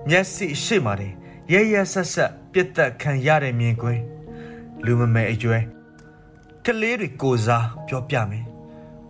[0.09, 1.13] မျက်စိရှိမှတယ်
[1.53, 4.01] ရရဆက်ဆက်ပြတ်သက်ခံရတဲ့မြင်ကွင်း
[4.85, 5.59] လူမမဲအကျွဲ
[6.65, 8.45] ကလေးတွေကိုစားပြောပြမယ်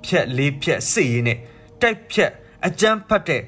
[0.06, 1.40] ဖြက်လေးဖြက်စိတ်ရင်းနဲ့
[1.82, 2.32] တိုက်ဖြက်
[2.66, 3.42] အကြမ်းဖတ်တဲ့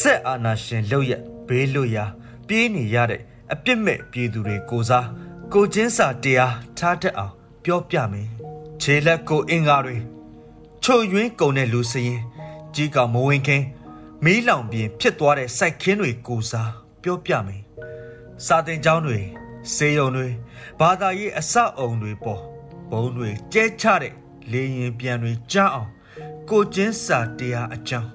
[0.00, 1.12] ဆက်အာနာရှင်လောက်ရ
[1.48, 2.04] ဘေးလို့ရာ
[2.46, 5.06] ပြေးနေရတဲ့အပြစ်မဲ့ပြည်သူတွေကိုစား
[5.52, 8.28] ကိုချင်းစာတရားထားတတ်အောင်ပြောပြမယ်
[8.82, 9.96] ခြေလက်ကိုအင်္ဂါတွေ
[10.84, 12.20] ချိုယွင်းကုန်တဲ့လူစရင်
[12.74, 13.62] ကြီးကမဝင်ခင်
[14.24, 16.70] မီးလောင်ပြင်ဖြစ်သွားတဲ့စိုက်ခင်းတွေကိုစား
[17.02, 17.62] ပြောပြမယ်။
[18.46, 19.18] စာတင်ကျောင်းတွေ
[19.74, 20.28] စေယုံတွေ
[20.80, 22.42] ဘာသာရေးအဆောက်အုံတွေပေါ်
[22.90, 24.14] ဘုံတွေကျဲချတဲ့
[24.52, 25.90] လေရင်ပြန်တွေကြားအောင်
[26.50, 28.10] ကိုချင်းစာတရားအကြောင်း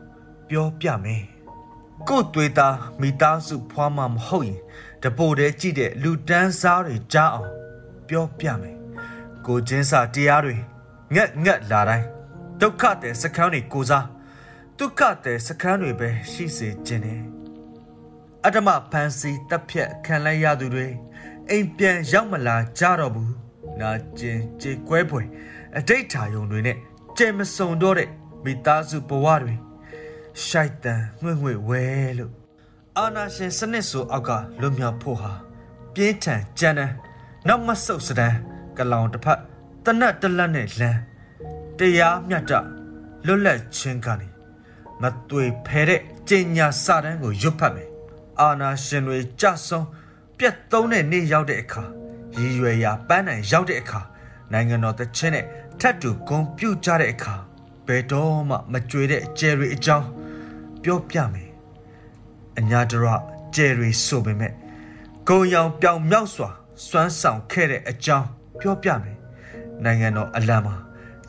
[0.50, 1.24] ပြောပြမယ်။
[2.08, 4.60] ကိုတွေးသားမိသားစုဖွားမှမဟုတ်ရင်
[5.04, 7.50] တပိုတည်းကြည့်တဲ့လူတန်းစားတွေကြားအောင်
[8.08, 8.76] ပြောပြမယ်။
[9.46, 10.56] ကိုချင်းစာတရားတွေ
[11.16, 12.08] ငက်ငက်လာတိုင်း
[12.62, 14.06] ဒုက္ခတဲ့စကန်းတွေကိုစား
[14.78, 17.22] ဒုက္ခတဲ့စခန်းတွေပဲရှိစေခြင်းနဲ့
[18.46, 20.88] အတ္တမဖန်စီတပ်ဖြတ်ခံလိုက်ရသူတွေ
[21.50, 23.34] အိမ်ပြန်ရောက်မလာကြတော့ဘူး
[23.80, 25.22] နာကျင်ကြေကွဲပွေ
[25.78, 26.78] အတိတ်ထာယုံတွေနဲ့
[27.22, 28.10] ကြဲမစုံတော့တဲ့
[28.44, 29.56] မိသားစုဘဝတွေ
[30.46, 31.84] ရှိုက်တန်ငွေ့ငွေ့ဝဲ
[32.18, 32.34] လို့
[32.98, 34.30] အာနာရှင်စနစ်ဆိုအောက်က
[34.62, 35.32] လွတ်မြောက်ဖို့ဟာ
[35.94, 36.94] ပြင်းထန်ကြမ်းတမ်း
[37.48, 38.38] နောက်မဆုတ်စဒန်း
[38.78, 39.40] ကလောင်တစ်ဖက်
[39.86, 41.00] တနတ်တလက်နဲ့လမ်း
[41.80, 42.52] တရားမြတ်တ
[43.26, 44.28] လွတ်လပ်ခြင်းကနေ
[45.02, 47.90] မသွေဖဲတဲ့ကျင်ညာစာတန်းကိုရွတ်ဖတ်မယ်
[48.40, 49.88] အာနာရှင်တွေကြဆုံး
[50.38, 51.84] ပြတ်သုံးတဲ့နေ့ရောက်တဲ့အခါ
[52.38, 54.02] ရည်ရွယ်ရာပန်းနိုင်ရောက်တဲ့အခါ
[54.52, 55.46] နိုင်ငံတော်တချင်းနဲ့
[55.80, 57.36] ထပ်တူဂုံပြုတ်ကြတဲ့အခါ
[57.88, 60.08] ဘယ်တော့မှမကြွေတဲ့ကျယ်ရီအကြောင်း
[60.84, 61.50] ပြောပြမယ်
[62.60, 63.06] အညာတရ
[63.56, 64.54] ကျယ်ရီဆိုပေမဲ့
[65.28, 66.50] ဂုံရောင်ပြောင်မြောက်စွာ
[66.88, 68.28] စွမ်းဆောင်ခဲ့တဲ့အကြောင်း
[68.62, 69.18] ပြောပြမယ်
[69.84, 70.76] နိုင်ငံတော်အလံမှာ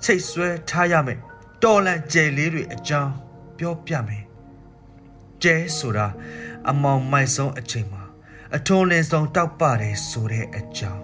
[0.03, 1.19] ချိတ်ဆွဲထားရမယ်
[1.63, 3.13] တော်လန်ကျယ်လေးတွေအကြောင်း
[3.59, 4.25] ပြောပြမယ်
[5.43, 6.07] ကျဲဆိုတာ
[6.71, 8.03] အမောင်မိုက်ဆုံးအချိန်မှာ
[8.57, 11.03] အထုံးလင်းဆုံးတောက်ပါတယ်ဆိုတဲ့အကြောင်း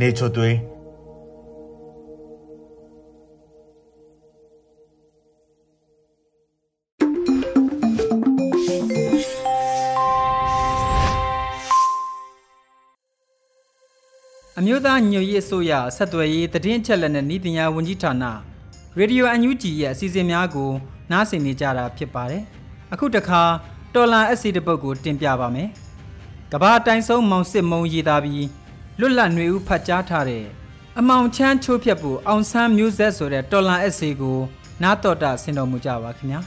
[0.00, 0.56] နေချိုသွေး
[14.62, 18.24] အမျိုးသားညွရေးအစိုးရဆက်သွယ်ရေးတည်င်းချက်လက်နဲ့ဤတင်ညာဝန်ကြီးဌာန
[18.98, 20.70] ရေဒီယိုအန်ယူဂျီရဲ့အစီအစဉ်များကို
[21.10, 22.42] နားဆင်နေကြတာဖြစ်ပါတယ်။
[22.92, 23.42] အခုတခါ
[23.94, 25.68] တော်လန်အက်ဆီတပုတ်ကိုတင်ပြပါမယ်။
[26.52, 28.48] ကဘာတိုင်ဆုံးမောင်စစ်မုံရေးသားပြီး
[29.00, 30.44] လွတ်လပ်ຫນွေဦးဖတ်ကြားထားတဲ့
[30.98, 34.38] အမောင်ချမ်းချိုးဖြတ်ဖို့အောင်ဆန်းမျိုးဆက်ဆိုတဲ့တော်လန်အက်ဆီကို
[34.82, 36.40] နားတော်တာဆင်တော်မူကြပါခင်ဗျာ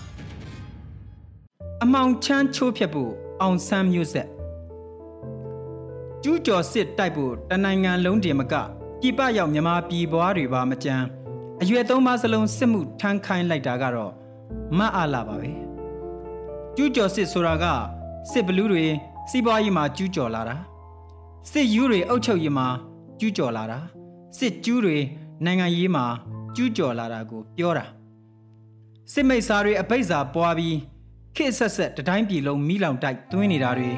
[1.83, 4.27] ။အမောင်ချမ်းချိုးဖြတ်ဖို့အောင်ဆန်းမျိုးဆက်
[6.27, 8.53] ကျူးကျော်စစ်တိုက်ဖို့တနိုင်ငံလုံးတည်မက
[9.01, 11.05] ပြည်ပရောက်မြန်မာပြည်ပွားတွေပါမကြမ်း
[11.61, 14.11] အရွယ်သုံးပါးစလုံးစစ်မှုထမ်းခိုင်းလိုက်တာကတော့
[14.77, 15.49] မတ်အားလာပါပဲ
[16.75, 17.65] ကျူးကျော်စစ်ဆိုတာက
[18.31, 18.85] စစ်ဘလူးတွေ
[19.29, 20.55] စီးပွားရေးမှာကျူးကျော်လာတာ
[21.51, 22.67] စစ်ယူတွေအုပ်ချုပ်ရေးမှာ
[23.19, 23.79] ကျူးကျော်လာတာ
[24.37, 24.97] စစ်ကျူးတွေ
[25.45, 26.05] နိုင်ငံရေးမှာ
[26.55, 27.85] ကျူးကျော်လာတာကိုပြောတာ
[29.13, 30.77] စစ်မိတ်စာတွေအပိတ်စာပွားပြီး
[31.35, 33.91] ခေတ်ဆက်ဆက်တတိုင်းပြည်လုံးမိလောင်တိုက်သွင်းနေတာတွေ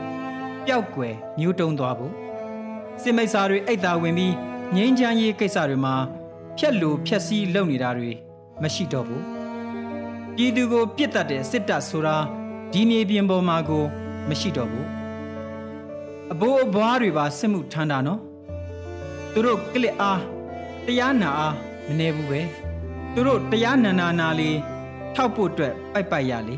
[0.67, 2.13] ပျောက်ကွယ်မျိုးတုံးသွားဖို့
[3.01, 4.33] စစ်မိတ်စာတွေအိတ်သာဝင်ပြီး
[4.75, 5.95] ငိမ့်ချမ်းရေးကိစ္စတွေမှာ
[6.57, 8.11] ဖြက်လူဖြက်စီးလုပ်နေတာတွေ
[8.61, 9.23] မရှိတော့ဘူး
[10.35, 12.17] ပြည်သူကိုပြစ်တတ်တဲ့စစ်တပ်ဆိုတာ
[12.71, 13.83] ဒီမြေပြင်ပေါ်မှာကို
[14.29, 14.87] မရှိတော့ဘူး
[16.31, 18.19] အဘိုးအဘွားတွေပါစစ်မှုထမ်းတာနော်
[19.33, 20.21] သူတို့ကလစ်အား
[20.85, 21.55] တရားနာအား
[21.87, 22.41] မနေဘူးပဲ
[23.13, 24.57] သူတို့တရားနာနာနာလေး
[25.15, 26.55] ထောက်ဖို့အတွက်ပိုက်ပိုက်ရလေ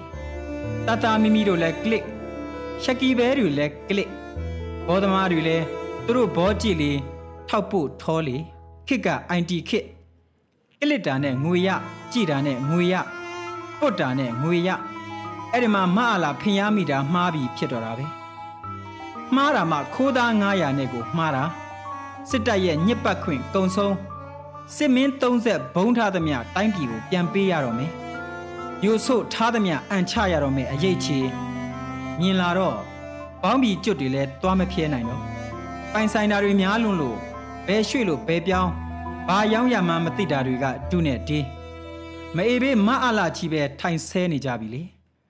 [0.88, 2.06] တတမီမီတို့လည်းကလစ်
[2.84, 4.10] ရှက်ကီဘဲတွေလည်းကလစ်
[4.88, 5.65] ဘောသမားတွေလည်း
[6.06, 6.92] သူတို့ဘောကြည့်လေ
[7.50, 8.38] ထောက်ဖို့ထောလေ
[8.88, 9.86] ခစ်က IT ခစ်
[10.80, 11.70] ကလစ်တာနဲ့ငွေရ
[12.12, 12.96] ကြည်တာနဲ့ငွေရ
[13.80, 14.70] ပုတ်တာနဲ့ငွေရ
[15.52, 18.06] အဲ့ဒီမှာမအလာဖင်ရမိတာမှားပြီးဖြစ်တော့တာပဲ
[19.36, 21.44] မှားတာမှခိုးသား900နဲ့ကိုမှားတာ
[22.30, 23.96] စစ်တပ်ရဲ့ညစ်ပတ်ခွင့်ကုံဆုံး
[24.76, 27.92] စစ်မင်း30ဘုံထားသမျှတိုင်းပြည်ကိုပြန်ပေးရတော့မယ်။
[28.84, 31.20] ယူဆုထားသမျှအန်ချရတော့မယ်အရေးချေ
[32.19, 32.77] မြင်လာတော့
[33.43, 35.21] ပေါင်းပြီးကျွတ်တွေလဲသွားမပြဲနိုင်တော့
[35.93, 37.17] ပိုင်ဆိုင်တာတွေများလွန်းလို့
[37.67, 38.71] ဘယ်ရွှေ့လို့ဘယ်ပြောင်း
[39.27, 41.39] ဘာရောင်းရမှမသိတာတွေကဒုနဲ့ဒီ
[42.36, 44.84] မအေးဘေးမအလာချီပဲထိုင်ဆဲနေကြပြီလေ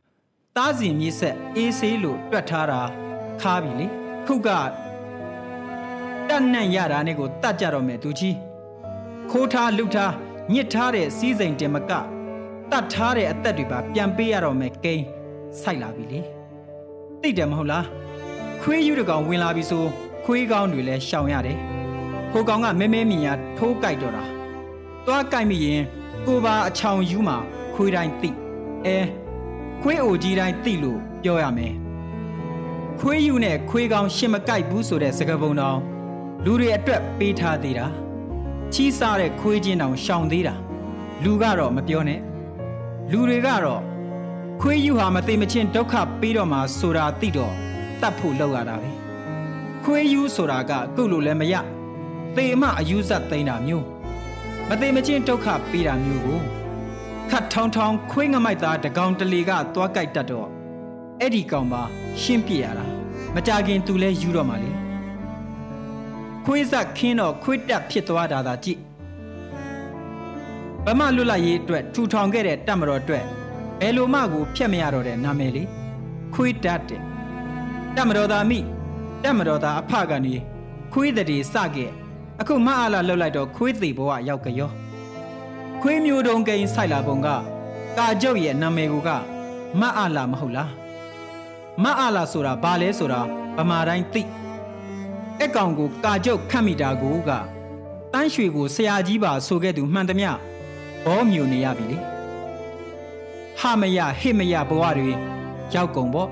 [0.56, 2.82] ။တားစီမြစ်ဆက်အေးဆေးလို့တွက်ထားတာ
[3.42, 3.88] ခါပြီလေ။
[4.26, 4.50] ခုက
[6.30, 8.36] တတ်နှံ့ရတာနဲ့ကိုတတ်ကြတော့မယ်သူကြီး
[9.32, 10.14] ခိုးထားလူထား
[10.54, 11.92] ညစ်ထားတဲ့စီးစိမ်တင်မက
[12.72, 15.06] တတ်ထားတဲ့အသက်တွေပါပြန်ပေးရတော့မယ်ကိန်း
[15.62, 16.39] စိုက်လာပြီလေ
[17.24, 17.86] သိတယ်မဟုတ်လား
[18.62, 19.84] ခွေးယူတကောင်ဝင်လာပြီဆို
[20.26, 21.58] ခွေးကောင်းတွေလည်းရှောင်ရတယ်
[22.32, 23.28] ဟိုကောင်ကမဲမဲမြင်ရ
[23.58, 24.24] ထိုးကြိုက်တော့တာ
[25.06, 25.82] သွားကြိုက်မိရင်
[26.28, 27.38] ကိုပါအချောင်ယူမှာ
[27.74, 28.30] ခွေးတိုင်းသိ
[28.86, 28.98] အဲ
[29.82, 31.74] ခွေးအိုကြီးတိုင်းသိလို့ပြောရမယ်
[33.00, 35.78] ခွေးယူနဲ့ခွေးကောင်းရှင်မကြိုက်ဘူးဆိုတဲ့စကားပုံတော်
[36.46, 37.86] လူတွေအတွက်ပေးထားသေးတာ
[38.74, 40.56] ချီးစားတဲ့ခွေးချင်းတောင်ရှောင်သေးတာ
[41.24, 42.20] လူကတော့မပြောနဲ့
[43.12, 43.82] လူတွေကတော့
[44.64, 47.54] ခွေးယူဟာမသိမချင်းဒုက္ခပေးတော့မှဆိုတာသိတော့
[48.02, 48.90] တတ်ဖို့လောက်ရတာပဲ
[49.84, 51.56] ခွေးယူဆိုတာကကုတ်လို့လည်းမရ
[52.36, 53.86] သေမအယူဆက်သိမ်းတာမျိုး
[54.70, 56.40] မသိမချင်းဒုက္ခပေးတာမျိုးကို
[57.30, 60.48] ခတ်ထောင်းထောင်းခွေးငမိုက်သားတကောင်တလေကသွားကြိုက်တတ်တော့
[61.20, 61.84] အဲ့ဒီကောင်ပါ
[62.22, 62.86] ရှင်းပြရတာ
[63.36, 64.72] မကြခင်သူလဲယူတော့မှလေ
[66.46, 68.80] ခွေးဆက်ခင်းတော့ခွေးတက်ဖြစ်သွားတာသာကြည့်
[70.86, 73.26] ဗမာလွတ်လပ်ရေးအတွက်ထူထောင်ခဲ့တဲ့တပ်မတော်အတွက်
[73.80, 75.70] ဘယ်လိုမှကိုဖျက်မရတော့တဲ့နာမည်လေး
[76.34, 77.02] ခွေးတက်တဲ့
[77.96, 78.60] တပ်မတော်သားမိ
[79.24, 80.36] တပ်မတော်သားအဖကနေ
[80.94, 81.92] ခွေးတည်းစခဲ့
[82.40, 84.72] အခုမအားလာလှုပ်လိုက်တော့ခွေးသေးဘဝရောက်ကြရော
[85.82, 87.28] ခွေးမျိုးတုံးကိန်းဆိုင်လာပုံက
[87.98, 89.10] ကာကျုပ်ရဲ့နာမည်က
[89.80, 90.72] မအားလာမဟုတ်လား
[91.84, 93.22] မအားလာဆိုတာဘာလဲဆိုတာ
[93.58, 94.22] ဗမာတိုင်းသိ
[95.44, 97.30] အကောင်ကိုကာကျုပ်ခတ်မိတာကိုက
[98.14, 100.30] တန်းရွှေကိုဆရာကြီးပါဆိုခဲ့သူမှန်သမျှ
[101.06, 101.98] ဘောမြူနေရပြီလေ
[103.60, 105.10] ဟာမရဟိမရဘဝတွေ
[105.74, 106.30] ရောက်ကုန်ပေါ့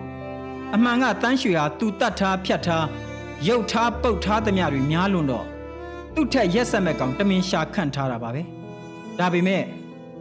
[0.75, 2.85] အမှန်ကတန်းရွှေဟာသူတတ်ထားဖြတ်ထား
[3.47, 5.45] ရုပ်ထားပုတ်ထားသမျှတွေများလွန်းတော့
[6.13, 8.41] သူ့ထက်ရက်ဆက်မဲ့ကောင်တမင်ရှာခန့်ထားတာပါပဲ
[9.19, 9.63] ဒါပေမဲ့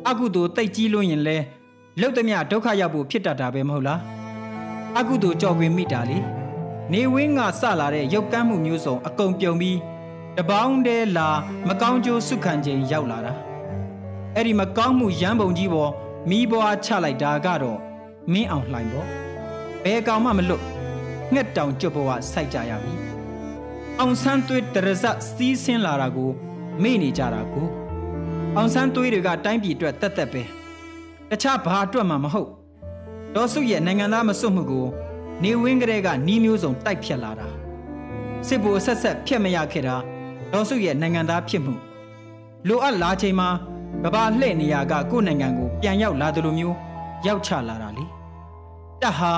[0.08, 1.36] အကုသိုလ်တိတ်ကြီးလွန်းရင်လဲ
[2.00, 4.00] လုတ်သမျှဒုက္ခရောက်ဖို့ဖြစ်တတ်တာပဲမဟုတ်လား
[4.98, 6.18] အကုသိုလ်ကြော်ခွင်မိတာလေ
[6.92, 9.78] နေဝင်းကစလာတဲ့ရုပ်ကမ်းမှုမျိုးစုံအကုန်ပြုံပြီး
[10.38, 11.28] တပေါင်းတည်းလာ
[11.68, 13.32] မကောင်းကျိုးစုခံခြင်းရောက်လာတာ
[14.34, 15.92] အဲ့ဒီမကောင်းမှုရမ်းပုံကြီးပေါ်
[16.30, 17.78] မိဘွားချလိုက်တာကတော့
[18.32, 19.08] မင်းအောင်လှိုင်ပေါ့
[19.84, 20.62] ဘယ်ကောင်မှမလွတ်
[21.32, 22.94] ငှက်တောင်ကျွတ်ဘဝစိုက်ကြရပြီ
[23.98, 26.30] အောင်ဆန်းသွေးတရဇက်စီးဆင်းလာတာကို
[26.82, 27.66] မေ့နေကြတာကို
[28.56, 30.42] အောင်ဆန်းသွေးတွေကတိုင်းပြည်အတွက်တက်တက်ပဲ
[31.30, 32.50] တခြားဘာအတွက်မှမဟုတ်
[33.34, 34.86] ဒေါ်စုရဲ့နိုင်ငံသားမစွတ်မှုကို
[35.42, 37.48] နေဝင်းကလေးကနီးမျိုးစုံတိုက်ဖြတ်လာတာ
[38.46, 39.96] စစ်ဘိုလ်ဆက်ဆက်ဖျက်မရခဲ့တာ
[40.52, 41.74] ဒေါ်စုရဲ့နိုင်ငံသားဖြစ်မှု
[42.68, 43.48] လိုအပ်လာချိန်မှာ
[44.04, 46.76] ကဘာလှည့်နေရကကိုယ့်နိုင်ငံကိုပြန်ရောက်လာသလိုမျိုး
[47.26, 48.04] ရောက်ချလာတာလေ
[49.02, 49.32] တဟာ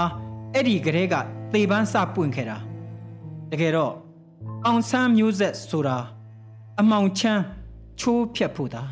[0.55, 1.15] အဲ့ဒီကလေးက
[1.53, 2.59] သေပန်းစပွင့်ခဲ့တာ
[3.51, 3.93] တကယ်တော့
[4.67, 5.99] အောင်ဆန်းမျိုးဆက်ဆိုတာ
[6.81, 7.43] အမောင်ချမ်း
[8.01, 8.83] ချိုးဖြတ်ဖို့တာ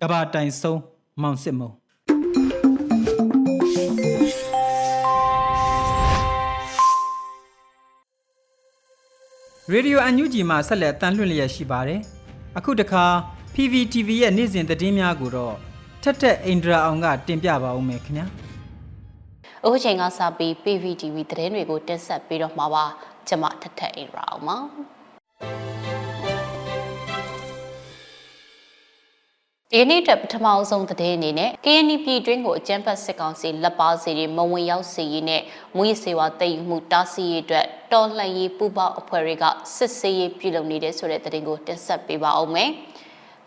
[0.00, 0.80] ကဘာတိုင်ဆုံး
[1.22, 1.70] မောင်စစ်မုံ
[9.70, 12.00] ရေဒီယိုအန်ယူဂျီမှာဆက်လက်တန်လွှင့်လျက်ရှိပါတယ်။
[12.58, 13.04] အခုတခါ
[13.56, 15.54] PVTV ရဲ့နေ့စဉ်သတင်းများကိုတော့
[16.02, 18.26] ထက်ထက်အိန္ဒြာအောင်ကတင်ပြပါဦးမယ်ခင်ဗျာ။
[19.64, 22.84] အခုချိန်ကစပြီး PVTV သတင်းတွေကိုတင်ဆက်ပေးတော့မှာပါ။
[23.28, 24.56] ကျွန်မထက်ထက်အိန္ဒြာအောင်ပါ။
[29.72, 35.42] ဒီနေ့တက်ပထမအဆုံးသတင်းအနေနဲ့ KNY ပြည်တွင်းကိုအကြမ်းဖက်စစ်ကောင်စီလက်ပါစီတွေမဝင်ရောက်စေရေးနဲ့
[35.76, 39.44] မွေးစေဝါတည်ယူမှုတားဆီးရေးအတွက်တော်လှန်ရေးပူးပေါင်းအဖွဲ့တွေက
[39.76, 42.70] စစ်ဆေးရေးပြုလုပ်နေတဲ့ဆိုတဲ့သတင်းကိုတင်ဆက်ပေးပါအောင်မယ်။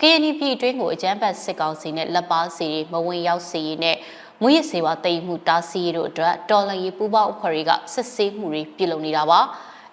[0.00, 3.96] KNY ပြည်တွင်းကိုအကြမ်းဖက်စစ်ကောင်စီနဲ့လက်ပါစီတွေမဝင်ရောက်စေရေးနဲ့
[4.42, 9.40] မွေးရစေဝါတည်မှုတားဆီးရေးတို့အတွက်တော်လှန်ရေးပူးပေါင်းအဖွဲ့တွေကစစ်ဆေးမှုတွေပြုလုပ်နေတာပါ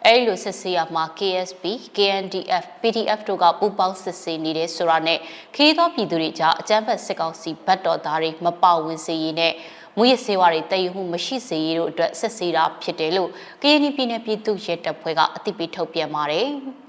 [0.05, 1.63] အဲဒီလိုစစ်ဆေးရမှာ KSP,
[1.95, 5.19] KNDF, PDF တို့ကပူးပေါင်းစစ်ဆေးနေတဲ့ဆိုတာနဲ့
[5.55, 9.53] ခရီးသောပြည်သူတွေကြားအကြမ်းဖက်စစ်ကောင်စီဗတ်တော်သားတွေမပါဝင်စေရေးနဲ့
[9.97, 13.29] မွေးရစေဝါတွေတည်ယူမှုမရှိစေရေးတို့အတွက်စစ်ဆေးတာဖြစ်တယ်လို့
[13.61, 16.49] KNY ပြည်နယ်ပြည်သူ့ရဲတပ်ဖွဲ့ကအသိပေးထုတ်ပြန်ပါတယ်။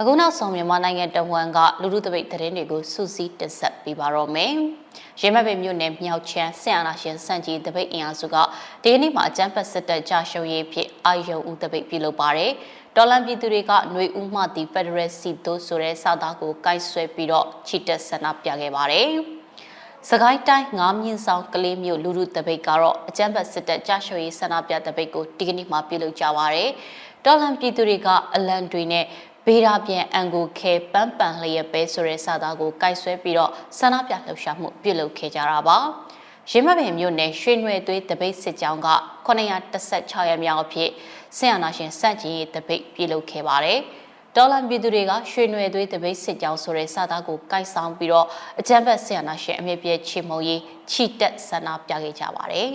[0.00, 4.52] အခုနောက်ဆုံးမြန်မာနိုင်ငံတဝန်းကလူလူတပိတ်သတင်းတွေကိုစူးစီးတင်ဆက်ပေးပါတော့မယ်။
[5.20, 8.36] ရဲမပင်မြို့နယ်မြောက်ချမ်းဆင်အာနာရှင်စန့်ကြီးတပိတ်အင်အားစုက
[8.82, 12.50] ဒီကနေ့မှာအကြမ်းဖက်စစ်တပ်ကြာရှုံးရေးဖြစ်အာယုံဦးတပိတ်ပြုလုပ်ပါတယ်။
[12.96, 19.08] တော်လန်ပြည်သူတွေကຫນွေဦးမှတီဖက်ဒရယ်စီတိုးဆိုတဲ့စာသားကိုကိုက်ဆွဲပြီးတော့ချီတက်ဆန္ဒပြခဲ့ပါတယ်။
[20.10, 26.70] စကိုင်းတိုင်းငါးမြင့်ဆောင်ကလေးမြို့လူလူတပိတ်ကတော့အကြမ်းဖက်စစ်တပ်ကြာရှုံးရေးဆန္ဒပြတပိတ်ကိုဒီကနေ့မှာပြုလုပ်ကြပါရယ်။
[27.24, 29.04] တော်လန်ပြည်သူတွေကအလံတွေနဲ့
[29.46, 35.78] ဘေးရာပြန်အန်ကိုခဲပန်းပန်လျက်ပဲဆိုတဲ့စာသားကိုကိုက်ဆွဲပြီးတော့ဆန္ဒပြလှုပ်ရှားမှုပြုလုပ်ခဲ့ကြတာပါ
[36.50, 38.88] ရင်းမပင်မြို့နယ်ရွှေနွယ်သွေးတပိတ်စစ်ကြောင်းက
[39.26, 40.90] 916ရက်မြောက်အဖြစ်
[41.36, 43.78] ဆင်အာနာရှင်စန့်ကျင်ရေးတပိတ်ပြုလုပ်ခဲ့ပါတယ်
[44.36, 48.26] ဒေါ်လာပြည်သူတွေကရွှေနွယ်သွေးတပိတ်စစ်ကြောင်းဆိုတဲ့စာသားကိုကိုက်ဆောင်ပြီးတော့
[48.60, 52.70] အကြမ်းဖက်ဆင်အာနာရှင်အမြင့်ပြည့်ချေမှုန်းရေးချီတက်ဆန္ဒပြခဲ့ကြပါတယ်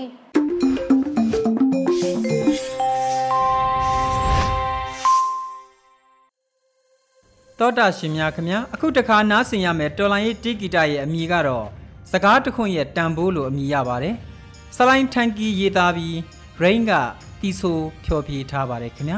[7.60, 11.68] တောတာရှင်များခင်ဗျာအခုတခါနားဆင်ရမယ်တော်လိုင်းရေးတီဂီတာရဲ့အမည်ကတော့
[12.12, 14.16] စကားတခွန်းရဲ့တန်ဖိုးလို့အမည်ရပါတယ်
[14.78, 16.16] စလိုင်းထန်ကီရေးသားပြီး
[16.64, 16.92] rain က
[17.42, 19.18] တီဆိုဖြော်ပြထားပါတယ်ခင်ဗျာ